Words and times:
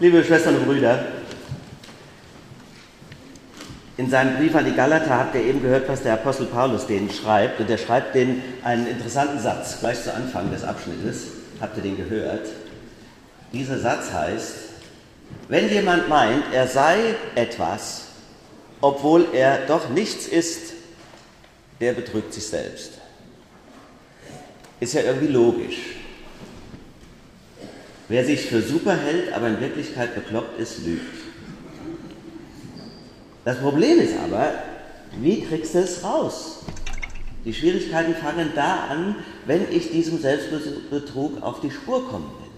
Liebe 0.00 0.24
Schwestern 0.24 0.56
und 0.56 0.64
Brüder, 0.64 1.04
in 3.98 4.08
seinem 4.08 4.38
Brief 4.38 4.54
an 4.54 4.64
die 4.64 4.72
Galater 4.72 5.18
habt 5.18 5.34
ihr 5.34 5.42
eben 5.42 5.60
gehört, 5.60 5.90
was 5.90 6.02
der 6.02 6.14
Apostel 6.14 6.46
Paulus 6.46 6.86
denen 6.86 7.10
schreibt. 7.10 7.60
Und 7.60 7.68
er 7.68 7.76
schreibt 7.76 8.14
denen 8.14 8.42
einen 8.64 8.86
interessanten 8.86 9.38
Satz, 9.38 9.78
gleich 9.80 10.02
zu 10.02 10.14
Anfang 10.14 10.50
des 10.50 10.64
Abschnittes. 10.64 11.24
Habt 11.60 11.76
ihr 11.76 11.82
den 11.82 11.98
gehört? 11.98 12.48
Dieser 13.52 13.78
Satz 13.78 14.10
heißt, 14.10 14.54
wenn 15.48 15.68
jemand 15.68 16.08
meint, 16.08 16.44
er 16.50 16.66
sei 16.66 16.96
etwas, 17.34 18.04
obwohl 18.80 19.26
er 19.34 19.66
doch 19.66 19.90
nichts 19.90 20.26
ist, 20.26 20.72
der 21.78 21.92
betrügt 21.92 22.32
sich 22.32 22.46
selbst. 22.46 22.92
Ist 24.80 24.94
ja 24.94 25.02
irgendwie 25.02 25.28
logisch. 25.28 25.99
Wer 28.10 28.24
sich 28.24 28.46
für 28.46 28.60
super 28.60 28.96
hält, 28.96 29.32
aber 29.32 29.46
in 29.46 29.60
Wirklichkeit 29.60 30.16
bekloppt 30.16 30.58
ist, 30.58 30.84
lügt. 30.84 31.14
Das 33.44 33.58
Problem 33.58 34.00
ist 34.00 34.14
aber, 34.18 34.52
wie 35.20 35.42
kriegst 35.42 35.76
du 35.76 35.78
es 35.78 36.02
raus? 36.02 36.64
Die 37.44 37.54
Schwierigkeiten 37.54 38.16
fangen 38.16 38.50
da 38.56 38.86
an, 38.90 39.14
wenn 39.46 39.70
ich 39.70 39.92
diesem 39.92 40.18
Selbstbetrug 40.18 41.40
auf 41.40 41.60
die 41.60 41.70
Spur 41.70 42.08
kommen 42.08 42.28
will. 42.40 42.50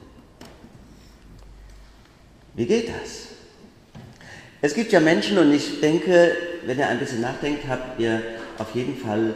Wie 2.54 2.66
geht 2.66 2.88
das? 2.88 3.26
Es 4.62 4.72
gibt 4.72 4.90
ja 4.90 5.00
Menschen, 5.00 5.36
und 5.36 5.52
ich 5.52 5.80
denke, 5.82 6.34
wenn 6.64 6.78
ihr 6.78 6.88
ein 6.88 6.98
bisschen 6.98 7.20
nachdenkt, 7.20 7.68
habt 7.68 8.00
ihr 8.00 8.22
auf 8.56 8.74
jeden 8.74 8.96
Fall 8.96 9.34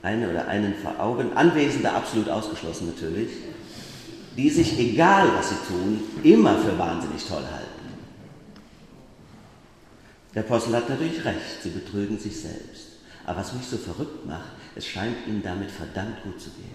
eine 0.00 0.30
oder 0.30 0.48
einen 0.48 0.74
vor 0.76 0.98
Augen, 0.98 1.34
Anwesende 1.34 1.92
absolut 1.92 2.30
ausgeschlossen 2.30 2.86
natürlich, 2.96 3.28
die 4.36 4.50
sich, 4.50 4.78
egal 4.78 5.28
was 5.36 5.50
sie 5.50 5.66
tun, 5.66 6.00
immer 6.22 6.58
für 6.58 6.78
wahnsinnig 6.78 7.24
toll 7.24 7.44
halten. 7.44 7.72
Der 10.34 10.44
Apostel 10.44 10.74
hat 10.74 10.88
natürlich 10.88 11.24
recht, 11.24 11.62
sie 11.62 11.70
betrügen 11.70 12.18
sich 12.18 12.40
selbst. 12.40 12.92
Aber 13.24 13.40
was 13.40 13.52
mich 13.52 13.66
so 13.66 13.76
verrückt 13.76 14.26
macht, 14.26 14.50
es 14.74 14.86
scheint 14.86 15.26
ihnen 15.26 15.42
damit 15.42 15.70
verdammt 15.70 16.22
gut 16.22 16.40
zu 16.40 16.50
gehen. 16.50 16.74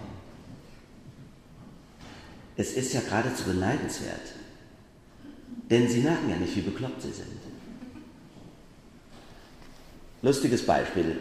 Es 2.55 2.73
ist 2.73 2.93
ja 2.93 3.01
geradezu 3.01 3.43
beneidenswert, 3.43 4.33
denn 5.69 5.87
sie 5.87 6.01
merken 6.01 6.29
ja 6.29 6.37
nicht, 6.37 6.55
wie 6.55 6.61
bekloppt 6.61 7.01
sie 7.01 7.11
sind. 7.11 7.27
Lustiges 10.21 10.65
Beispiel. 10.65 11.17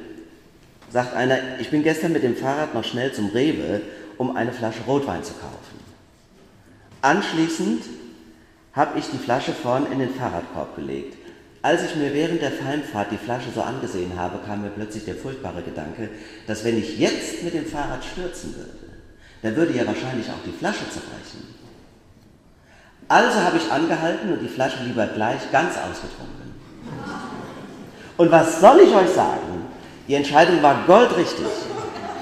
Sagt 0.90 1.14
einer, 1.14 1.58
ich 1.60 1.70
bin 1.70 1.82
gestern 1.82 2.12
mit 2.12 2.22
dem 2.22 2.36
Fahrrad 2.36 2.74
noch 2.74 2.84
schnell 2.84 3.12
zum 3.12 3.28
Rewe, 3.30 3.82
um 4.18 4.36
eine 4.36 4.52
Flasche 4.52 4.82
Rotwein 4.86 5.22
zu 5.24 5.34
kaufen. 5.34 5.85
Anschließend 7.06 7.84
habe 8.72 8.98
ich 8.98 9.08
die 9.08 9.18
Flasche 9.18 9.52
vorn 9.52 9.86
in 9.92 10.00
den 10.00 10.12
Fahrradkorb 10.12 10.74
gelegt. 10.74 11.16
Als 11.62 11.84
ich 11.84 11.94
mir 11.94 12.12
während 12.12 12.42
der 12.42 12.50
Heimfahrt 12.50 13.12
die 13.12 13.16
Flasche 13.16 13.50
so 13.54 13.62
angesehen 13.62 14.18
habe, 14.18 14.40
kam 14.44 14.62
mir 14.62 14.70
plötzlich 14.70 15.04
der 15.04 15.14
furchtbare 15.14 15.62
Gedanke, 15.62 16.10
dass 16.48 16.64
wenn 16.64 16.76
ich 16.76 16.98
jetzt 16.98 17.44
mit 17.44 17.54
dem 17.54 17.64
Fahrrad 17.64 18.04
stürzen 18.04 18.56
würde, 18.56 18.92
dann 19.42 19.54
würde 19.54 19.78
ja 19.78 19.86
wahrscheinlich 19.86 20.26
auch 20.30 20.42
die 20.44 20.50
Flasche 20.50 20.90
zerbrechen. 20.90 21.54
Also 23.06 23.40
habe 23.40 23.58
ich 23.58 23.70
angehalten 23.70 24.32
und 24.32 24.40
die 24.40 24.48
Flasche 24.48 24.82
lieber 24.82 25.06
gleich 25.06 25.52
ganz 25.52 25.74
ausgetrunken. 25.76 26.54
Und 28.16 28.32
was 28.32 28.60
soll 28.60 28.80
ich 28.80 28.92
euch 28.92 29.10
sagen? 29.10 29.68
Die 30.08 30.14
Entscheidung 30.14 30.60
war 30.60 30.82
goldrichtig. 30.88 31.46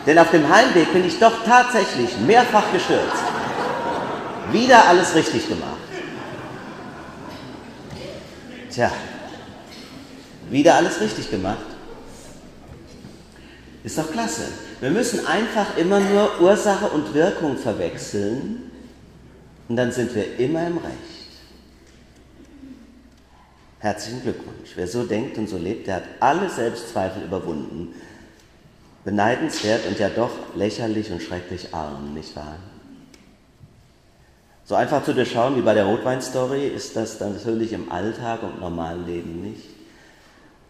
Denn 0.06 0.18
auf 0.18 0.30
dem 0.30 0.46
Heimweg 0.46 0.92
bin 0.92 1.06
ich 1.06 1.18
doch 1.18 1.42
tatsächlich 1.46 2.18
mehrfach 2.18 2.70
gestürzt. 2.70 3.33
Wieder 4.52 4.86
alles 4.86 5.14
richtig 5.14 5.48
gemacht. 5.48 5.78
Tja, 8.70 8.90
wieder 10.50 10.74
alles 10.74 11.00
richtig 11.00 11.30
gemacht. 11.30 11.66
Ist 13.82 13.98
doch 13.98 14.10
klasse. 14.10 14.48
Wir 14.80 14.90
müssen 14.90 15.26
einfach 15.26 15.76
immer 15.76 16.00
nur 16.00 16.40
Ursache 16.40 16.86
und 16.86 17.14
Wirkung 17.14 17.56
verwechseln 17.56 18.70
und 19.68 19.76
dann 19.76 19.92
sind 19.92 20.14
wir 20.14 20.38
immer 20.38 20.66
im 20.66 20.78
Recht. 20.78 21.14
Herzlichen 23.78 24.22
Glückwunsch. 24.22 24.70
Wer 24.74 24.88
so 24.88 25.04
denkt 25.04 25.36
und 25.36 25.48
so 25.48 25.58
lebt, 25.58 25.86
der 25.86 25.96
hat 25.96 26.04
alle 26.20 26.48
Selbstzweifel 26.48 27.22
überwunden. 27.22 27.94
Beneidenswert 29.04 29.86
und 29.86 29.98
ja 29.98 30.08
doch 30.08 30.30
lächerlich 30.54 31.10
und 31.10 31.22
schrecklich 31.22 31.74
arm, 31.74 32.14
nicht 32.14 32.34
wahr? 32.34 32.56
So 34.64 34.74
einfach 34.74 35.04
zu 35.04 35.14
durchschauen 35.14 35.56
wie 35.56 35.62
bei 35.62 35.74
der 35.74 35.84
Rotweinstory 35.84 36.68
ist 36.68 36.96
das 36.96 37.18
dann 37.18 37.34
natürlich 37.34 37.72
im 37.72 37.92
Alltag 37.92 38.42
und 38.42 38.60
normalen 38.60 39.06
Leben 39.06 39.42
nicht. 39.42 39.68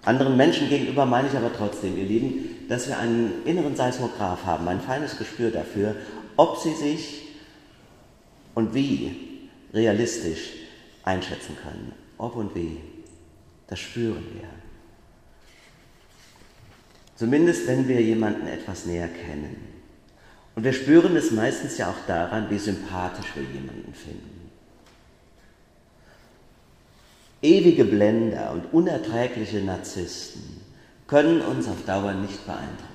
Anderen 0.05 0.37
Menschen 0.37 0.69
gegenüber 0.69 1.07
meine 1.07 1.29
ich 1.29 1.37
aber 1.37 1.53
trotzdem, 1.57 1.97
ihr 1.97 2.05
Lieben, 2.05 2.67
dass 2.69 2.89
wir 2.89 2.99
einen 2.99 3.45
inneren 3.47 3.77
Seismograph 3.77 4.45
haben, 4.45 4.69
ein 4.69 4.81
feines 4.81 5.17
Gespür 5.17 5.51
dafür, 5.51 5.95
ob 6.37 6.59
sie 6.59 6.75
sich 6.75 7.23
und 8.55 8.75
wie 8.75 9.49
realistisch 9.73 10.51
einschätzen 11.05 11.57
können. 11.63 11.93
Ob 12.19 12.37
und 12.37 12.55
wie. 12.55 12.79
Das 13.67 13.79
spüren 13.79 14.25
wir. 14.35 14.49
Zumindest 17.17 17.67
wenn 17.67 17.89
wir 17.89 18.03
jemanden 18.03 18.47
etwas 18.47 18.87
näher 18.87 19.09
kennen. 19.09 19.74
Und 20.55 20.63
wir 20.65 20.73
spüren 20.73 21.17
es 21.17 21.31
meistens 21.31 21.79
ja 21.79 21.91
auch 21.91 22.07
daran, 22.07 22.49
wie 22.51 22.59
sympathisch 22.59 23.27
wir 23.35 23.43
jemanden 23.43 23.93
finden. 23.93 24.51
Ewige 27.43 27.85
Blender 27.85 28.53
und 28.53 28.73
unerträgliche 28.73 29.59
Narzissten 29.59 30.61
können 31.07 31.41
uns 31.43 31.69
auf 31.69 31.85
Dauer 31.85 32.13
nicht 32.15 32.47
beeindrucken. 32.47 32.95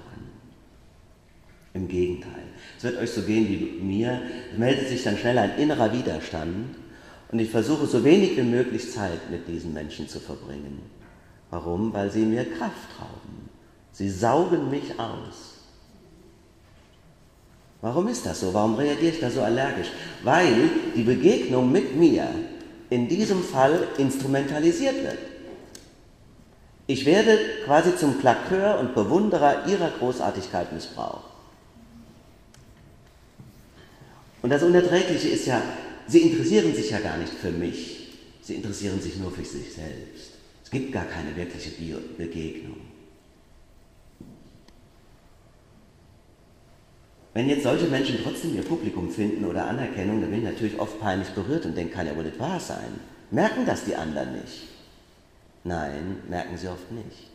Im 1.73 1.87
Gegenteil. 1.87 2.43
Es 2.77 2.83
wird 2.83 2.97
euch 2.97 3.11
so 3.11 3.21
gehen 3.21 3.47
wie 3.47 3.83
mir. 3.83 4.21
Es 4.51 4.57
meldet 4.57 4.87
sich 4.87 5.03
dann 5.03 5.17
schnell 5.17 5.37
ein 5.37 5.57
innerer 5.57 5.93
Widerstand 5.93 6.75
und 7.31 7.39
ich 7.39 7.51
versuche 7.51 7.85
so 7.85 8.03
wenig 8.03 8.37
wie 8.37 8.43
möglich 8.43 8.91
Zeit 8.91 9.29
mit 9.29 9.47
diesen 9.47 9.73
Menschen 9.73 10.07
zu 10.07 10.19
verbringen. 10.19 10.79
Warum? 11.51 11.93
Weil 11.93 12.09
sie 12.09 12.25
mir 12.25 12.45
Kraft 12.45 12.89
rauben. 12.99 13.49
Sie 13.91 14.09
saugen 14.09 14.71
mich 14.71 14.99
aus. 14.99 15.58
Warum 17.81 18.07
ist 18.09 18.25
das 18.25 18.41
so? 18.41 18.53
Warum 18.53 18.75
reagiere 18.75 19.13
ich 19.13 19.19
da 19.19 19.29
so 19.29 19.41
allergisch? 19.41 19.87
Weil 20.23 20.69
die 20.95 21.03
Begegnung 21.03 21.71
mit 21.71 21.95
mir 21.95 22.27
in 22.89 23.07
diesem 23.07 23.41
Fall 23.43 23.87
instrumentalisiert 23.97 25.03
wird. 25.03 25.17
Ich 26.87 27.05
werde 27.05 27.37
quasi 27.65 27.95
zum 27.95 28.19
Klakeur 28.19 28.79
und 28.79 28.95
Bewunderer 28.95 29.67
ihrer 29.67 29.91
Großartigkeit 29.91 30.73
missbraucht. 30.73 31.29
Und 34.41 34.49
das 34.49 34.63
Unerträgliche 34.63 35.29
ist 35.29 35.45
ja, 35.45 35.61
sie 36.07 36.21
interessieren 36.21 36.73
sich 36.73 36.89
ja 36.89 36.99
gar 36.99 37.17
nicht 37.17 37.33
für 37.33 37.51
mich, 37.51 38.17
sie 38.41 38.55
interessieren 38.55 38.99
sich 39.01 39.17
nur 39.17 39.31
für 39.31 39.45
sich 39.45 39.73
selbst. 39.73 40.31
Es 40.63 40.71
gibt 40.71 40.91
gar 40.91 41.05
keine 41.05 41.35
wirkliche 41.35 41.71
Begegnung. 42.17 42.77
Wenn 47.33 47.47
jetzt 47.47 47.63
solche 47.63 47.85
Menschen 47.85 48.19
trotzdem 48.23 48.55
ihr 48.55 48.63
Publikum 48.63 49.11
finden 49.11 49.45
oder 49.45 49.67
Anerkennung, 49.67 50.19
dann 50.21 50.31
bin 50.31 50.39
ich 50.39 50.45
natürlich 50.45 50.79
oft 50.79 50.99
peinlich 50.99 51.29
berührt 51.29 51.65
und 51.65 51.77
denke, 51.77 51.93
kann 51.93 52.07
ja 52.07 52.15
wohl 52.15 52.23
nicht 52.23 52.39
wahr 52.39 52.59
sein. 52.59 52.99
Merken 53.31 53.65
das 53.65 53.85
die 53.85 53.95
anderen 53.95 54.33
nicht? 54.33 54.67
Nein, 55.63 56.17
merken 56.27 56.57
sie 56.57 56.67
oft 56.67 56.91
nicht. 56.91 57.29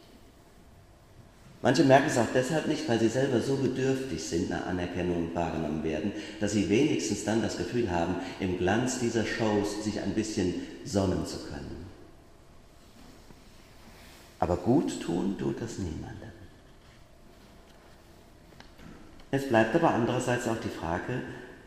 Manche 1.63 1.85
merken 1.85 2.09
es 2.09 2.19
auch 2.19 2.27
deshalb 2.35 2.67
nicht, 2.67 2.87
weil 2.89 2.99
sie 2.99 3.09
selber 3.09 3.41
so 3.41 3.57
bedürftig 3.57 4.23
sind 4.23 4.51
nach 4.51 4.67
Anerkennung 4.67 5.29
und 5.29 5.35
wahrgenommen 5.35 5.83
werden, 5.83 6.13
dass 6.39 6.53
sie 6.53 6.69
wenigstens 6.69 7.25
dann 7.25 7.41
das 7.41 7.57
Gefühl 7.57 7.91
haben, 7.91 8.17
im 8.39 8.59
Glanz 8.59 8.99
dieser 8.99 9.25
Shows 9.25 9.83
sich 9.83 9.99
ein 10.01 10.13
bisschen 10.13 10.55
sonnen 10.85 11.25
zu 11.25 11.39
können. 11.39 11.87
Aber 14.41 14.59
gut 14.59 15.01
tun 15.01 15.39
tut 15.39 15.63
das 15.63 15.79
niemandem. 15.79 16.24
Es 19.35 19.49
bleibt 19.49 19.75
aber 19.75 19.91
andererseits 19.91 20.47
auch 20.47 20.61
die 20.63 20.69
Frage, 20.69 21.21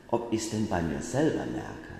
ob 0.07 0.31
ich 0.31 0.39
es 0.41 0.51
denn 0.51 0.69
bei 0.69 0.81
mir 0.81 1.01
selber 1.01 1.45
merke. 1.45 1.97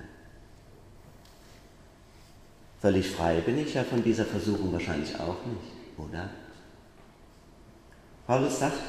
Völlig 2.79 3.11
frei 3.11 3.41
bin 3.41 3.57
ich 3.57 3.73
ja 3.73 3.83
von 3.83 4.01
dieser 4.01 4.23
Versuchung 4.23 4.71
wahrscheinlich 4.71 5.19
auch 5.19 5.45
nicht, 5.45 5.73
oder? 5.97 6.29
Paulus 8.25 8.59
sagt, 8.59 8.79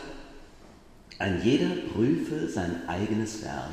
ein 1.18 1.42
jeder 1.42 1.74
prüfe 1.92 2.48
sein 2.48 2.88
eigenes 2.88 3.42
Werk. 3.42 3.72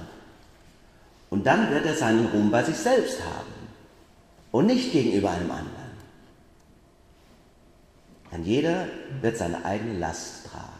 Und 1.29 1.45
dann 1.45 1.69
wird 1.69 1.85
er 1.85 1.93
seinen 1.93 2.25
Ruhm 2.29 2.49
bei 2.49 2.63
sich 2.63 2.75
selbst 2.75 3.23
haben 3.23 3.53
und 4.51 4.65
nicht 4.65 4.91
gegenüber 4.91 5.29
einem 5.29 5.51
anderen. 5.51 5.91
Ein 8.31 8.43
jeder 8.45 8.87
wird 9.21 9.37
seine 9.37 9.63
eigene 9.63 9.99
Last 9.99 10.47
tragen. 10.47 10.74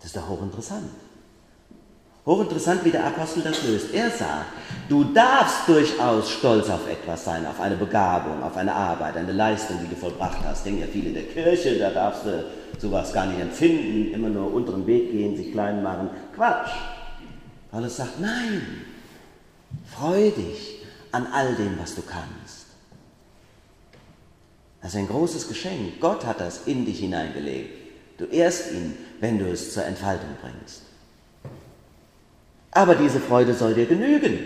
Das 0.00 0.06
ist 0.06 0.16
doch 0.16 0.28
hochinteressant. 0.28 0.90
Hochinteressant, 2.26 2.84
wie 2.84 2.90
der 2.90 3.06
Apostel 3.06 3.42
das 3.42 3.62
löst. 3.64 3.94
Er 3.94 4.10
sagt, 4.10 4.46
du 4.88 5.04
darfst 5.04 5.66
durchaus 5.68 6.30
stolz 6.30 6.68
auf 6.68 6.88
etwas 6.88 7.24
sein, 7.24 7.46
auf 7.46 7.60
eine 7.60 7.76
Begabung, 7.76 8.42
auf 8.42 8.56
eine 8.56 8.74
Arbeit, 8.74 9.16
eine 9.16 9.32
Leistung, 9.32 9.78
die 9.82 9.88
du 9.88 9.96
vollbracht 9.96 10.38
hast. 10.44 10.64
Denken 10.66 10.80
ja 10.80 10.86
viele 10.86 11.08
in 11.08 11.14
der 11.14 11.24
Kirche, 11.24 11.78
da 11.78 11.90
darfst 11.90 12.26
du 12.26 12.44
sowas 12.78 13.12
gar 13.12 13.26
nicht 13.26 13.40
empfinden, 13.40 14.12
immer 14.12 14.28
nur 14.28 14.52
unteren 14.52 14.86
Weg 14.86 15.12
gehen, 15.12 15.36
sich 15.36 15.52
klein 15.52 15.82
machen. 15.82 16.10
Quatsch. 16.34 16.70
Paulus 17.70 17.96
sagt, 17.96 18.20
nein, 18.20 18.62
freu 19.96 20.30
dich 20.30 20.82
an 21.12 21.26
all 21.32 21.54
dem, 21.54 21.78
was 21.78 21.94
du 21.94 22.02
kannst. 22.02 22.66
Das 24.82 24.92
ist 24.92 24.96
ein 24.96 25.08
großes 25.08 25.48
Geschenk. 25.48 26.00
Gott 26.00 26.24
hat 26.24 26.40
das 26.40 26.66
in 26.66 26.84
dich 26.84 27.00
hineingelegt. 27.00 27.79
Du 28.20 28.26
ehrst 28.26 28.70
ihn, 28.72 28.98
wenn 29.20 29.38
du 29.38 29.46
es 29.46 29.72
zur 29.72 29.86
Entfaltung 29.86 30.28
bringst. 30.42 30.82
Aber 32.70 32.94
diese 32.94 33.18
Freude 33.18 33.54
soll 33.54 33.72
dir 33.72 33.86
genügen. 33.86 34.38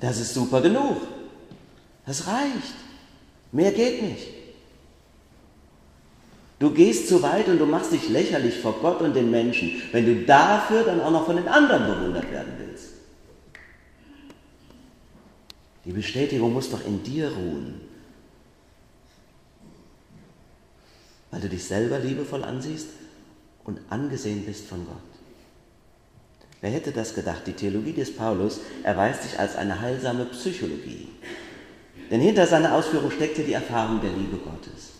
Das 0.00 0.18
ist 0.18 0.34
super 0.34 0.60
genug. 0.60 0.96
Das 2.04 2.26
reicht. 2.26 2.74
Mehr 3.52 3.70
geht 3.70 4.02
nicht. 4.02 4.26
Du 6.58 6.72
gehst 6.72 7.06
zu 7.06 7.22
weit 7.22 7.46
und 7.46 7.58
du 7.58 7.66
machst 7.66 7.92
dich 7.92 8.08
lächerlich 8.08 8.58
vor 8.58 8.74
Gott 8.80 9.00
und 9.00 9.14
den 9.14 9.30
Menschen, 9.30 9.80
wenn 9.92 10.04
du 10.04 10.26
dafür 10.26 10.82
dann 10.82 11.00
auch 11.00 11.12
noch 11.12 11.24
von 11.24 11.36
den 11.36 11.46
anderen 11.46 11.86
bewundert 11.86 12.28
werden 12.32 12.52
willst. 12.58 12.94
Die 15.84 15.92
Bestätigung 15.92 16.52
muss 16.52 16.68
doch 16.68 16.84
in 16.84 17.00
dir 17.04 17.28
ruhen, 17.28 17.80
weil 21.30 21.40
du 21.40 21.48
dich 21.48 21.64
selber 21.64 21.98
liebevoll 21.98 22.44
ansiehst 22.44 22.88
und 23.64 23.80
angesehen 23.90 24.44
bist 24.44 24.66
von 24.66 24.86
Gott. 24.86 24.96
Wer 26.60 26.70
hätte 26.70 26.90
das 26.90 27.14
gedacht? 27.14 27.42
Die 27.46 27.52
Theologie 27.52 27.92
des 27.92 28.14
Paulus 28.14 28.60
erweist 28.82 29.22
sich 29.22 29.38
als 29.38 29.56
eine 29.56 29.80
heilsame 29.80 30.24
Psychologie. 30.26 31.08
Denn 32.10 32.20
hinter 32.20 32.46
seiner 32.46 32.74
Ausführung 32.74 33.10
steckte 33.10 33.42
die 33.42 33.52
Erfahrung 33.52 34.00
der 34.00 34.10
Liebe 34.10 34.38
Gottes. 34.38 34.92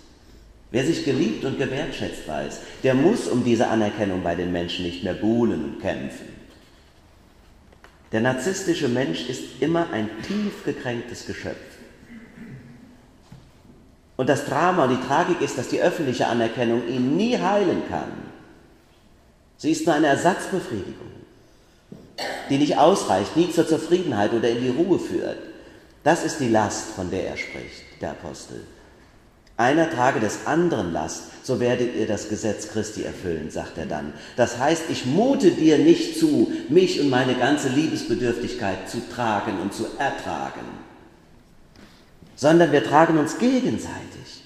Wer 0.71 0.85
sich 0.85 1.05
geliebt 1.05 1.45
und 1.45 1.59
gewertschätzt 1.59 2.29
weiß, 2.29 2.61
der 2.83 2.95
muss 2.95 3.27
um 3.27 3.43
diese 3.43 3.69
Anerkennung 3.69 4.23
bei 4.23 4.35
den 4.35 4.53
Menschen 4.53 4.85
nicht 4.85 5.03
mehr 5.03 5.15
buhlen 5.15 5.65
und 5.65 5.81
kämpfen. 5.81 6.29
Der 8.13 8.21
narzisstische 8.21 8.89
Mensch 8.89 9.29
ist 9.29 9.61
immer 9.61 9.91
ein 9.91 10.11
tief 10.23 10.65
gekränktes 10.65 11.27
Geschöpf. 11.27 11.78
Und 14.19 14.29
das 14.29 14.45
Drama 14.45 14.85
und 14.85 14.91
die 14.91 15.07
Tragik 15.07 15.41
ist, 15.41 15.57
dass 15.57 15.69
die 15.69 15.81
öffentliche 15.81 16.27
Anerkennung 16.27 16.87
ihn 16.87 17.17
nie 17.17 17.39
heilen 17.39 17.83
kann. 17.89 18.13
Sie 19.57 19.71
ist 19.71 19.87
nur 19.87 19.95
eine 19.95 20.09
Ersatzbefriedigung 20.09 21.19
die 22.51 22.59
nicht 22.59 22.79
ausreicht, 22.79 23.37
nie 23.37 23.51
zur 23.51 23.67
Zufriedenheit 23.67 24.33
oder 24.33 24.49
in 24.49 24.63
die 24.63 24.71
Ruhe 24.71 24.99
führt. 24.99 25.39
Das 26.03 26.25
ist 26.25 26.41
die 26.41 26.49
Last, 26.49 26.91
von 26.95 27.11
der 27.11 27.29
er 27.29 27.37
spricht, 27.37 28.01
der 28.01 28.11
Apostel. 28.11 28.61
Einer 29.57 29.91
trage 29.91 30.21
des 30.21 30.47
anderen 30.47 30.93
Last, 30.93 31.25
so 31.43 31.59
werdet 31.59 31.97
ihr 31.97 32.07
das 32.07 32.29
Gesetz 32.29 32.69
Christi 32.69 33.03
erfüllen, 33.03 33.51
sagt 33.51 33.77
er 33.77 33.87
dann. 33.87 34.13
Das 34.37 34.59
heißt, 34.59 34.85
ich 34.89 35.05
mute 35.05 35.51
dir 35.51 35.79
nicht 35.79 36.19
zu, 36.19 36.53
mich 36.69 37.01
und 37.01 37.11
meine 37.11 37.35
ganze 37.35 37.69
Liebesbedürftigkeit 37.69 38.89
zu 38.89 38.99
tragen 39.13 39.61
und 39.61 39.75
zu 39.75 39.87
ertragen, 39.99 40.61
sondern 42.39 42.71
wir 42.71 42.85
tragen 42.85 43.19
uns 43.19 43.37
gegenseitig 43.39 44.45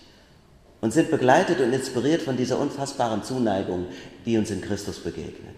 und 0.80 0.94
sind 0.94 1.10
begleitet 1.10 1.60
und 1.60 1.74
inspiriert 1.74 2.22
von 2.22 2.38
dieser 2.38 2.58
unfassbaren 2.58 3.22
Zuneigung, 3.22 3.86
die 4.24 4.38
uns 4.38 4.50
in 4.50 4.62
Christus 4.62 4.98
begegnet. 4.98 5.56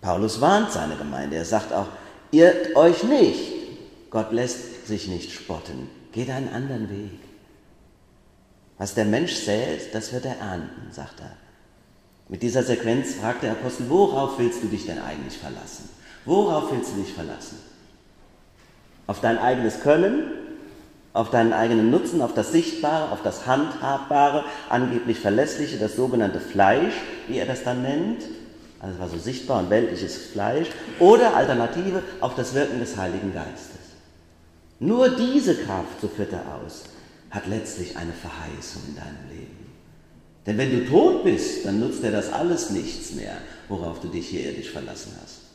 Paulus 0.00 0.40
warnt 0.40 0.70
seine 0.70 0.94
Gemeinde. 0.94 1.34
Er 1.34 1.44
sagt 1.44 1.72
auch, 1.72 1.88
irrt 2.30 2.76
euch 2.76 3.02
nicht. 3.02 3.52
Gott 4.10 4.30
lässt 4.30 4.86
sich 4.86 5.08
nicht 5.08 5.32
spotten. 5.32 5.90
Geht 6.12 6.30
einen 6.30 6.48
anderen 6.48 6.88
Weg. 6.88 7.18
Was 8.78 8.94
der 8.94 9.06
Mensch 9.06 9.34
sät, 9.34 9.92
das 9.92 10.12
wird 10.12 10.24
er 10.24 10.38
ernten, 10.38 10.92
sagt 10.92 11.18
er. 11.18 11.36
Mit 12.28 12.44
dieser 12.44 12.62
Sequenz 12.62 13.14
fragt 13.14 13.42
der 13.42 13.52
Apostel, 13.52 13.90
worauf 13.90 14.38
willst 14.38 14.62
du 14.62 14.68
dich 14.68 14.86
denn 14.86 15.00
eigentlich 15.00 15.36
verlassen? 15.36 15.88
Worauf 16.24 16.70
willst 16.70 16.92
du 16.92 17.02
dich 17.02 17.12
verlassen? 17.12 17.58
Auf 19.08 19.20
dein 19.20 19.38
eigenes 19.38 19.80
Können, 19.80 20.30
auf 21.12 21.30
deinen 21.30 21.52
eigenen 21.52 21.90
Nutzen, 21.90 22.22
auf 22.22 22.34
das 22.34 22.52
Sichtbare, 22.52 23.10
auf 23.10 23.22
das 23.22 23.46
Handhabbare, 23.46 24.44
angeblich 24.68 25.18
Verlässliche, 25.18 25.78
das 25.78 25.96
sogenannte 25.96 26.38
Fleisch, 26.38 26.94
wie 27.26 27.38
er 27.38 27.46
das 27.46 27.64
dann 27.64 27.82
nennt, 27.82 28.22
also 28.80 28.98
war 29.00 29.08
so 29.08 29.18
sichtbar 29.18 29.60
und 29.60 29.70
weltliches 29.70 30.16
Fleisch, 30.28 30.68
oder 31.00 31.34
Alternative 31.34 32.02
auf 32.20 32.36
das 32.36 32.54
Wirken 32.54 32.78
des 32.78 32.96
Heiligen 32.96 33.34
Geistes. 33.34 33.78
Nur 34.78 35.08
diese 35.08 35.56
Kraft, 35.56 36.00
so 36.00 36.06
führt 36.06 36.32
er 36.32 36.44
aus, 36.62 36.84
hat 37.30 37.48
letztlich 37.48 37.96
eine 37.96 38.12
Verheißung 38.12 38.82
in 38.88 38.94
deinem 38.94 39.28
Leben. 39.28 39.72
Denn 40.46 40.56
wenn 40.56 40.70
du 40.70 40.86
tot 40.88 41.24
bist, 41.24 41.64
dann 41.66 41.80
nutzt 41.80 42.02
dir 42.02 42.12
das 42.12 42.32
alles 42.32 42.70
nichts 42.70 43.12
mehr, 43.12 43.38
worauf 43.68 44.00
du 44.00 44.08
dich 44.08 44.28
hier 44.28 44.46
irdisch 44.46 44.70
verlassen 44.70 45.12
hast. 45.22 45.47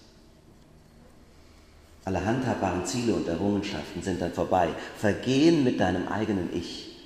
Alle 2.05 2.25
handhabbaren 2.25 2.85
Ziele 2.85 3.13
und 3.13 3.27
Errungenschaften 3.27 4.01
sind 4.01 4.21
dann 4.21 4.33
vorbei, 4.33 4.69
vergehen 4.97 5.63
mit 5.63 5.79
deinem 5.79 6.07
eigenen 6.07 6.50
Ich. 6.53 6.97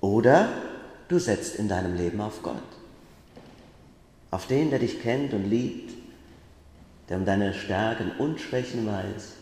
Oder 0.00 0.48
du 1.08 1.18
setzt 1.18 1.56
in 1.56 1.68
deinem 1.68 1.96
Leben 1.96 2.20
auf 2.20 2.42
Gott 2.42 2.62
auf 4.36 4.46
den, 4.46 4.68
der 4.68 4.78
dich 4.78 5.00
kennt 5.00 5.32
und 5.32 5.48
liebt, 5.48 5.94
der 7.08 7.16
um 7.16 7.24
deine 7.24 7.54
Stärken 7.54 8.12
und 8.18 8.38
Schwächen 8.38 8.86
weiß, 8.86 9.32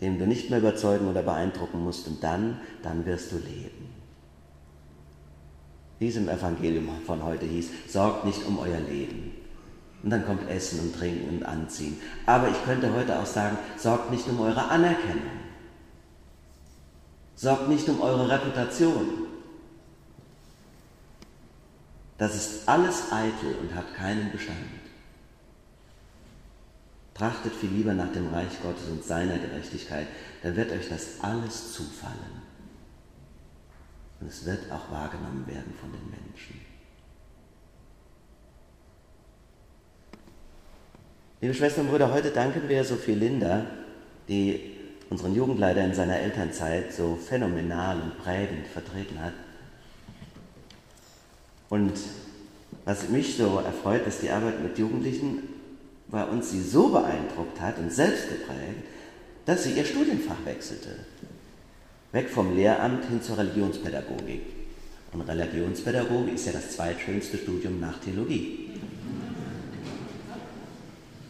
dem 0.00 0.18
du 0.18 0.26
nicht 0.26 0.48
mehr 0.48 0.60
überzeugen 0.60 1.08
oder 1.08 1.22
beeindrucken 1.22 1.84
musst 1.84 2.06
und 2.06 2.22
dann, 2.22 2.58
dann 2.82 3.04
wirst 3.04 3.32
du 3.32 3.36
leben. 3.36 3.90
Diesem 6.00 6.30
Evangelium 6.30 6.88
von 7.04 7.22
heute 7.22 7.44
hieß, 7.44 7.68
sorgt 7.86 8.24
nicht 8.24 8.46
um 8.46 8.58
euer 8.58 8.80
Leben. 8.80 9.32
Und 10.02 10.10
dann 10.10 10.24
kommt 10.24 10.48
Essen 10.48 10.80
und 10.80 10.96
Trinken 10.96 11.28
und 11.28 11.44
Anziehen. 11.44 12.00
Aber 12.26 12.48
ich 12.48 12.64
könnte 12.64 12.92
heute 12.92 13.18
auch 13.18 13.26
sagen, 13.26 13.58
sorgt 13.76 14.10
nicht 14.10 14.26
um 14.28 14.40
eure 14.40 14.68
Anerkennung. 14.68 15.40
Sorgt 17.36 17.68
nicht 17.68 17.88
um 17.88 18.00
eure 18.00 18.28
Reputation. 18.28 19.26
Das 22.16 22.34
ist 22.34 22.68
alles 22.68 23.10
eitel 23.12 23.56
und 23.60 23.74
hat 23.74 23.94
keinen 23.94 24.30
Bestand. 24.30 24.58
Trachtet 27.14 27.54
viel 27.54 27.70
lieber 27.70 27.94
nach 27.94 28.12
dem 28.12 28.28
Reich 28.32 28.62
Gottes 28.62 28.88
und 28.90 29.04
seiner 29.04 29.38
Gerechtigkeit, 29.38 30.06
dann 30.42 30.56
wird 30.56 30.70
euch 30.72 30.88
das 30.88 31.20
alles 31.22 31.72
zufallen. 31.72 32.42
Und 34.20 34.28
es 34.28 34.44
wird 34.44 34.70
auch 34.70 34.90
wahrgenommen 34.90 35.46
werden 35.46 35.72
von 35.80 35.90
den 35.92 36.10
Menschen. 36.10 36.69
Liebe 41.42 41.54
Schwestern 41.54 41.86
und 41.86 41.92
Brüder, 41.92 42.12
heute 42.12 42.32
danken 42.32 42.68
wir 42.68 42.84
Sophie 42.84 43.14
Linder, 43.14 43.64
die 44.28 44.60
unseren 45.08 45.34
Jugendleiter 45.34 45.82
in 45.82 45.94
seiner 45.94 46.18
Elternzeit 46.18 46.92
so 46.92 47.16
phänomenal 47.16 47.98
und 47.98 48.22
prägend 48.22 48.66
vertreten 48.66 49.18
hat. 49.22 49.32
Und 51.70 51.94
was 52.84 53.08
mich 53.08 53.38
so 53.38 53.56
erfreut, 53.64 54.06
dass 54.06 54.20
die 54.20 54.28
Arbeit 54.28 54.62
mit 54.62 54.78
Jugendlichen 54.78 55.48
bei 56.08 56.24
uns 56.24 56.50
sie 56.50 56.60
so 56.60 56.88
beeindruckt 56.88 57.58
hat 57.58 57.78
und 57.78 57.90
selbst 57.90 58.28
geprägt, 58.28 58.84
dass 59.46 59.64
sie 59.64 59.72
ihr 59.72 59.86
Studienfach 59.86 60.44
wechselte. 60.44 60.90
Weg 62.12 62.28
vom 62.28 62.54
Lehramt 62.54 63.06
hin 63.06 63.22
zur 63.22 63.38
Religionspädagogik. 63.38 64.42
Und 65.14 65.22
Religionspädagogik 65.22 66.34
ist 66.34 66.44
ja 66.44 66.52
das 66.52 66.72
zweitschönste 66.72 67.38
Studium 67.38 67.80
nach 67.80 67.98
Theologie. 67.98 68.68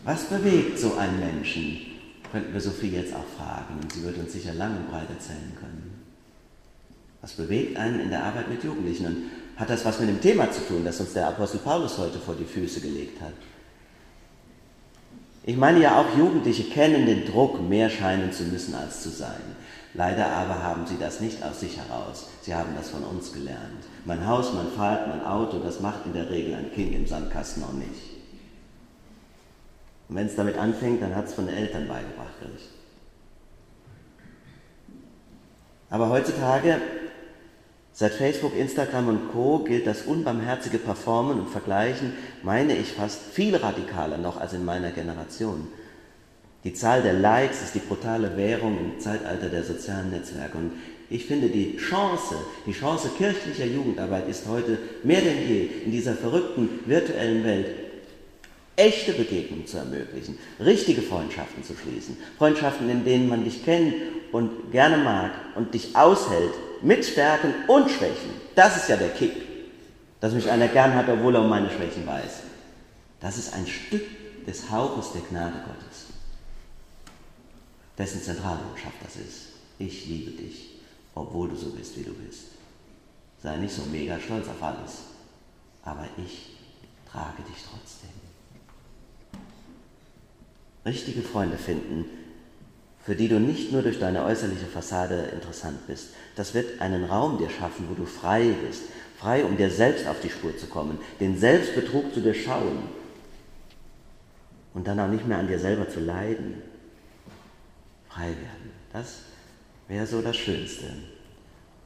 Was 0.05 0.25
bewegt 0.25 0.79
so 0.79 0.95
einen 0.95 1.21
Menschen? 1.21 1.79
Könnten 2.33 2.53
wir 2.53 2.61
Sophie 2.61 2.91
jetzt 2.91 3.13
auch 3.13 3.27
fragen 3.37 3.81
und 3.83 3.93
sie 3.93 4.03
würde 4.03 4.21
uns 4.21 4.33
sicher 4.33 4.55
lang 4.55 4.77
und 4.77 4.91
breit 4.91 5.11
erzählen 5.11 5.53
können. 5.59 6.01
Was 7.21 7.33
bewegt 7.33 7.77
einen 7.77 8.01
in 8.01 8.11
der 8.11 8.25
Arbeit 8.25 8.49
mit 8.49 8.65
Jugendlichen? 8.65 9.07
Und 9.07 9.17
hat 9.57 9.69
das 9.69 9.85
was 9.85 10.01
mit 10.01 10.09
dem 10.09 10.21
Thema 10.21 10.51
zu 10.51 10.63
tun, 10.63 10.85
das 10.85 11.01
uns 11.01 11.13
der 11.13 11.29
Apostel 11.29 11.59
Paulus 11.59 11.99
heute 11.99 12.19
vor 12.19 12.35
die 12.35 12.45
Füße 12.45 12.81
gelegt 12.81 13.21
hat. 13.21 13.35
Ich 15.43 15.57
meine 15.57 15.81
ja 15.81 16.01
auch, 16.01 16.17
Jugendliche 16.17 16.65
kennen 16.65 17.05
den 17.05 17.27
Druck, 17.27 17.61
mehr 17.61 17.91
scheinen 17.91 18.33
zu 18.33 18.45
müssen 18.45 18.75
als 18.75 19.03
zu 19.03 19.11
sein. 19.11 19.41
Leider 19.93 20.27
aber 20.27 20.63
haben 20.63 20.87
sie 20.87 20.97
das 20.99 21.21
nicht 21.21 21.43
aus 21.43 21.61
sich 21.61 21.77
heraus. 21.77 22.29
Sie 22.43 22.55
haben 22.55 22.75
das 22.77 22.91
von 22.91 23.03
uns 23.03 23.33
gelernt. 23.33 23.85
Mein 24.05 24.27
Haus, 24.27 24.53
mein 24.55 24.69
Pfad, 24.69 25.09
mein 25.09 25.25
Auto, 25.25 25.59
das 25.59 25.81
macht 25.81 26.07
in 26.07 26.13
der 26.13 26.31
Regel 26.31 26.55
ein 26.55 26.73
Kind 26.73 26.95
im 26.95 27.07
Sandkasten 27.07 27.65
auch 27.65 27.73
nicht. 27.73 28.20
Und 30.11 30.17
wenn 30.17 30.27
es 30.27 30.35
damit 30.35 30.59
anfängt, 30.59 31.01
dann 31.01 31.15
hat 31.15 31.27
es 31.27 31.35
von 31.35 31.47
den 31.47 31.57
Eltern 31.57 31.87
beigebracht 31.87 32.41
gekriegt. 32.41 32.69
Aber 35.89 36.11
heutzutage 36.11 36.77
Seit 37.93 38.13
Facebook, 38.13 38.57
Instagram 38.57 39.09
und 39.09 39.33
Co. 39.33 39.59
gilt 39.59 39.87
das 39.87 40.03
unbarmherzige 40.03 40.79
Performen 40.79 41.41
und 41.41 41.51
Vergleichen, 41.51 42.13
meine 42.43 42.75
ich, 42.77 42.93
fast 42.93 43.21
viel 43.33 43.55
radikaler 43.57 44.17
noch 44.17 44.41
als 44.41 44.53
in 44.53 44.65
meiner 44.65 44.91
Generation. 44.91 45.67
Die 46.63 46.73
Zahl 46.73 47.03
der 47.03 47.15
Likes 47.15 47.63
ist 47.63 47.75
die 47.75 47.81
brutale 47.81 48.37
Währung 48.37 48.79
im 48.79 49.01
Zeitalter 49.01 49.49
der 49.49 49.65
sozialen 49.65 50.13
Netzwerke. 50.13 50.57
Und 50.57 50.73
ich 51.11 51.27
finde, 51.27 51.49
die 51.49 51.77
Chance, 51.77 52.37
die 52.65 52.73
Chance 52.73 53.11
kirchlicher 53.19 53.67
Jugendarbeit 53.67 54.29
ist 54.29 54.47
heute 54.47 54.79
mehr 55.03 55.21
denn 55.21 55.47
je 55.47 55.69
in 55.85 55.91
dieser 55.91 56.15
verrückten 56.15 56.69
virtuellen 56.87 57.45
Welt 57.45 57.90
echte 58.81 59.13
Begegnungen 59.13 59.67
zu 59.67 59.77
ermöglichen, 59.77 60.39
richtige 60.59 61.03
Freundschaften 61.03 61.63
zu 61.63 61.75
schließen, 61.77 62.17
Freundschaften, 62.39 62.89
in 62.89 63.05
denen 63.05 63.29
man 63.29 63.45
dich 63.45 63.63
kennt 63.63 63.95
und 64.33 64.73
gerne 64.73 64.97
mag 64.97 65.33
und 65.55 65.75
dich 65.75 65.95
aushält, 65.95 66.55
mit 66.83 67.05
Stärken 67.05 67.53
und 67.69 67.91
Schwächen. 67.91 68.31
Das 68.55 68.79
ist 68.79 68.89
ja 68.89 68.97
der 68.97 69.11
Kick, 69.11 69.33
dass 70.21 70.33
mich 70.33 70.51
einer 70.51 70.69
gern 70.69 70.95
hat, 70.95 71.11
obwohl 71.11 71.35
er 71.35 71.43
um 71.43 71.51
meine 71.51 71.69
Schwächen 71.69 72.07
weiß. 72.07 72.41
Das 73.21 73.37
ist 73.37 73.53
ein 73.53 73.67
Stück 73.67 74.47
des 74.47 74.71
Hauches 74.71 75.13
der 75.13 75.21
Gnade 75.29 75.57
Gottes, 75.67 76.07
dessen 77.99 78.23
Zentralbotschaft 78.23 78.97
das 79.05 79.17
ist. 79.17 79.49
Ich 79.79 80.07
liebe 80.07 80.31
dich, 80.31 80.81
obwohl 81.15 81.51
du 81.51 81.57
so 81.57 81.71
bist, 81.71 81.99
wie 81.99 82.05
du 82.05 82.15
bist. 82.15 82.45
Sei 83.43 83.57
nicht 83.59 83.75
so 83.75 83.83
mega 83.91 84.19
stolz 84.19 84.49
auf 84.49 84.63
alles, 84.63 85.01
aber 85.83 86.07
ich 86.17 86.57
trage 87.11 87.43
dich 87.43 87.63
trotzdem. 87.69 88.30
Richtige 90.85 91.23
Freunde 91.23 91.59
finden, 91.59 92.07
für 93.05 93.15
die 93.15 93.29
du 93.29 93.39
nicht 93.41 93.73
nur 93.73 93.83
durch 93.83 93.99
deine 93.99 94.25
äußerliche 94.25 94.67
Fassade 94.67 95.31
interessant 95.33 95.87
bist. 95.87 96.11
Das 96.37 96.55
wird 96.55 96.81
einen 96.81 97.05
Raum 97.05 97.39
dir 97.39 97.51
schaffen, 97.51 97.87
wo 97.91 97.95
du 97.95 98.07
frei 98.07 98.55
bist, 98.67 98.83
frei, 99.19 99.45
um 99.45 99.57
dir 99.57 99.71
selbst 99.71 100.07
auf 100.07 100.21
die 100.21 100.31
Spur 100.31 100.57
zu 100.57 100.67
kommen, 100.67 100.99
den 101.19 101.39
Selbstbetrug 101.39 102.15
zu 102.15 102.21
durchschauen 102.21 102.79
und 104.75 104.87
dann 104.87 105.01
auch 105.01 105.09
nicht 105.09 105.27
mehr 105.27 105.39
an 105.39 105.49
dir 105.49 105.59
selber 105.59 105.89
zu 105.89 106.01
leiden. 106.01 106.63
Frei 108.09 108.29
werden, 108.29 108.73
das 108.93 109.21
wäre 109.89 110.07
so 110.07 110.23
das 110.23 110.37
Schönste, 110.37 110.87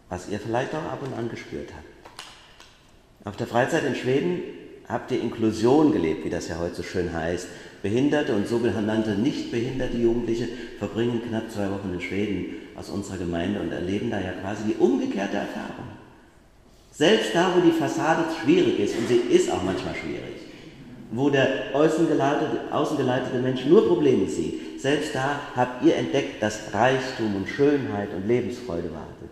was 0.09 0.29
ihr 0.29 0.41
vielleicht 0.41 0.75
auch 0.75 0.85
ab 0.85 1.01
und 1.03 1.15
an 1.15 1.29
gespürt 1.29 1.71
habt. 1.75 3.27
Auf 3.27 3.37
der 3.37 3.47
Freizeit 3.47 3.85
in 3.85 3.95
Schweden 3.95 4.43
habt 4.89 5.11
ihr 5.11 5.21
Inklusion 5.21 5.93
gelebt, 5.93 6.25
wie 6.25 6.31
das 6.31 6.49
ja 6.49 6.59
heute 6.59 6.77
so 6.77 6.83
schön 6.83 7.13
heißt. 7.13 7.49
Behinderte 7.83 8.35
und 8.35 8.49
sogenannte 8.49 9.13
nicht 9.13 9.51
behinderte 9.51 9.97
Jugendliche 9.97 10.49
verbringen 10.79 11.23
knapp 11.29 11.51
zwei 11.51 11.71
Wochen 11.71 11.93
in 11.93 12.01
Schweden 12.01 12.47
aus 12.77 12.91
unserer 12.91 13.19
Gemeinde 13.19 13.61
und 13.61 13.73
erleben 13.73 14.11
da 14.11 14.21
ja 14.21 14.33
quasi 14.41 14.65
die 14.69 14.75
umgekehrte 14.75 15.37
Erfahrung. 15.37 15.87
Selbst 16.91 17.35
da, 17.35 17.53
wo 17.55 17.61
die 17.61 17.73
Fassade 17.73 18.25
schwierig 18.43 18.79
ist, 18.79 18.97
und 18.97 19.09
sie 19.09 19.17
ist 19.35 19.51
auch 19.51 19.63
manchmal 19.63 19.95
schwierig, 19.95 20.43
wo 21.11 21.29
der 21.29 21.75
außengeleitete, 21.75 23.39
Mensch 23.43 23.67
nur 23.67 23.87
Probleme 23.87 24.29
sieht, 24.29 24.81
selbst 24.81 25.15
da 25.15 25.41
habt 25.57 25.85
ihr 25.85 25.97
entdeckt, 25.97 26.43
dass 26.43 26.73
Reichtum 26.73 27.37
und 27.37 27.49
Schönheit 27.49 28.09
und 28.15 28.29
Lebensfreude 28.29 28.91
wartet. 28.93 29.31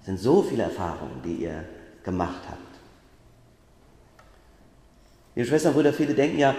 Es 0.00 0.06
sind 0.06 0.18
so 0.18 0.42
viele 0.42 0.64
Erfahrungen, 0.64 1.20
die 1.24 1.44
ihr 1.44 1.64
gemacht 2.04 2.42
habt. 2.48 2.71
Liebe 5.34 5.48
Schwestern 5.48 5.70
und 5.70 5.76
Brüder, 5.76 5.92
viele 5.92 6.14
denken 6.14 6.38
ja, 6.38 6.54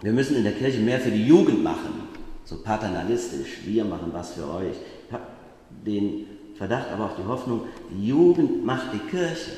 wir 0.00 0.12
müssen 0.12 0.36
in 0.36 0.44
der 0.44 0.52
Kirche 0.52 0.80
mehr 0.80 1.00
für 1.00 1.10
die 1.10 1.26
Jugend 1.26 1.62
machen, 1.62 2.08
so 2.44 2.62
paternalistisch, 2.62 3.58
wir 3.64 3.84
machen 3.84 4.10
was 4.12 4.32
für 4.32 4.48
euch. 4.52 4.76
Ich 5.06 5.12
habe 5.12 5.24
den 5.86 6.26
Verdacht, 6.56 6.88
aber 6.90 7.06
auch 7.06 7.16
die 7.16 7.24
Hoffnung, 7.24 7.62
die 7.90 8.08
Jugend 8.08 8.64
macht 8.64 8.92
die 8.92 9.10
Kirche 9.10 9.52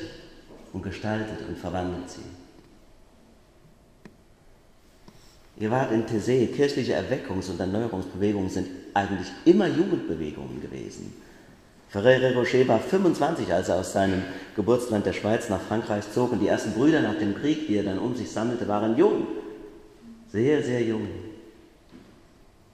und 0.71 0.83
gestaltet 0.83 1.47
und 1.47 1.57
verwandelt 1.57 2.09
sie. 2.09 2.21
Ihr 5.59 5.69
wart 5.69 5.91
in 5.91 6.05
Tessé, 6.05 6.47
kirchliche 6.47 6.95
Erweckungs- 6.95 7.49
und 7.49 7.59
Erneuerungsbewegungen 7.59 8.49
sind 8.49 8.67
eigentlich 8.93 9.27
immer 9.45 9.67
Jugendbewegungen 9.67 10.61
gewesen. 10.61 11.13
Ferrero 11.91 12.39
Rocher 12.39 12.65
war 12.69 12.79
25, 12.79 13.51
als 13.53 13.67
er 13.67 13.75
aus 13.75 13.91
seinem 13.91 14.23
Geburtsland 14.55 15.05
der 15.05 15.11
Schweiz 15.11 15.49
nach 15.49 15.59
Frankreich 15.59 16.09
zog 16.13 16.31
und 16.31 16.39
die 16.39 16.47
ersten 16.47 16.71
Brüder 16.71 17.01
nach 17.01 17.15
dem 17.15 17.35
Krieg, 17.35 17.67
die 17.67 17.75
er 17.75 17.83
dann 17.83 17.99
um 17.99 18.15
sich 18.15 18.31
sammelte, 18.31 18.65
waren 18.69 18.97
jung. 18.97 19.27
Sehr, 20.31 20.63
sehr 20.63 20.81
jung. 20.83 21.05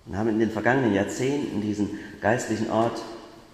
Und 0.06 0.16
haben 0.16 0.30
in 0.30 0.40
den 0.40 0.52
vergangenen 0.52 0.94
Jahrzehnten 0.94 1.62
diesen 1.62 1.98
geistlichen 2.22 2.70
Ort 2.70 3.02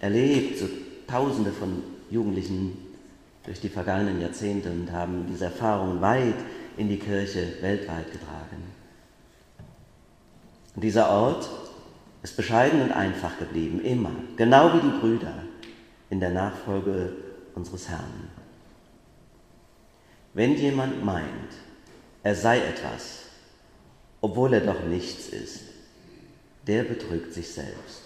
erlebt, 0.02 0.60
so 0.60 0.68
Tausende 1.08 1.52
von 1.52 1.82
Jugendlichen 2.10 2.78
durch 3.46 3.62
die 3.62 3.70
vergangenen 3.70 4.20
Jahrzehnte 4.20 4.70
und 4.70 4.92
haben 4.92 5.28
diese 5.30 5.46
Erfahrungen 5.46 6.02
weit 6.02 6.36
in 6.76 6.90
die 6.90 6.98
Kirche 7.00 7.54
weltweit 7.62 8.12
getragen. 8.12 8.64
Und 10.76 10.84
dieser 10.84 11.10
Ort 11.10 11.50
ist 12.22 12.36
bescheiden 12.36 12.82
und 12.82 12.92
einfach 12.92 13.38
geblieben, 13.38 13.80
immer, 13.82 14.12
genau 14.36 14.74
wie 14.74 14.80
die 14.80 15.00
Brüder 15.00 15.34
in 16.14 16.20
der 16.20 16.30
Nachfolge 16.30 17.12
unseres 17.56 17.90
Herrn. 17.90 18.30
Wenn 20.36 20.56
jemand 20.56 21.04
meint, 21.04 21.54
er 22.22 22.36
sei 22.36 22.60
etwas, 22.60 23.22
obwohl 24.22 24.54
er 24.54 24.62
doch 24.62 24.84
nichts 24.84 25.30
ist, 25.30 25.62
der 26.68 26.84
betrügt 26.84 27.34
sich 27.34 27.52
selbst. 27.52 28.04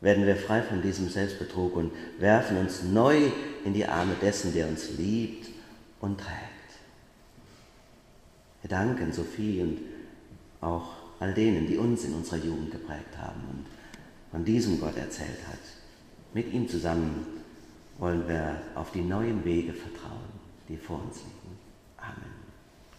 Werden 0.00 0.26
wir 0.26 0.36
frei 0.36 0.62
von 0.62 0.80
diesem 0.80 1.08
Selbstbetrug 1.08 1.74
und 1.74 1.90
werfen 2.20 2.56
uns 2.56 2.84
neu 2.84 3.32
in 3.64 3.74
die 3.74 3.86
Arme 3.86 4.14
dessen, 4.22 4.54
der 4.54 4.68
uns 4.68 4.90
liebt 4.96 5.48
und 6.00 6.20
trägt. 6.20 6.70
Wir 8.62 8.70
danken 8.70 9.12
Sophie 9.12 9.60
und 9.60 9.80
auch 10.60 10.86
all 11.18 11.34
denen, 11.34 11.66
die 11.66 11.78
uns 11.78 12.04
in 12.04 12.14
unserer 12.14 12.38
Jugend 12.38 12.70
geprägt 12.70 13.18
haben 13.18 13.40
und 13.50 13.66
von 14.30 14.44
diesem 14.44 14.80
Gott 14.80 14.96
erzählt 14.96 15.40
hat. 15.48 15.85
Mit 16.32 16.52
ihm 16.52 16.68
zusammen 16.68 17.26
wollen 17.98 18.28
wir 18.28 18.60
auf 18.74 18.92
die 18.92 19.02
neuen 19.02 19.44
Wege 19.44 19.72
vertrauen, 19.72 20.28
die 20.68 20.76
vor 20.76 21.02
uns 21.02 21.16
liegen. 21.18 21.58
Amen. 21.96 22.34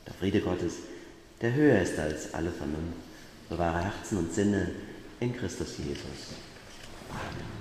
Der 0.05 0.13
Friede 0.13 0.41
Gottes, 0.41 0.73
der 1.41 1.53
höher 1.53 1.81
ist 1.81 1.99
als 1.99 2.33
alle 2.33 2.51
Vernunft, 2.51 2.97
bewahre 3.49 3.83
Herzen 3.83 4.17
und 4.17 4.33
Sinne 4.33 4.71
in 5.19 5.35
Christus 5.35 5.77
Jesus. 5.77 6.33
Amen. 7.09 7.56